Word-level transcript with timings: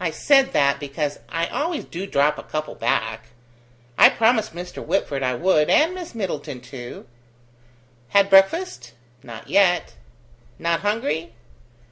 I 0.00 0.10
said 0.10 0.52
that, 0.54 0.80
because 0.80 1.20
I 1.28 1.46
always 1.46 1.84
do 1.84 2.04
drop 2.04 2.36
a 2.36 2.42
couple 2.42 2.74
back. 2.74 3.26
I 3.96 4.08
promised 4.08 4.56
Mr. 4.56 4.84
Whitford 4.84 5.22
I 5.22 5.34
would, 5.36 5.70
and 5.70 5.94
Miss 5.94 6.16
Middleton 6.16 6.60
too." 6.60 7.06
"Had 8.08 8.28
breakfast?" 8.28 8.94
"Not 9.22 9.48
yet." 9.48 9.94
"Not 10.58 10.80
hungry?" 10.80 11.30